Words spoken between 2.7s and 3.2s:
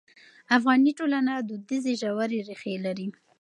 لري.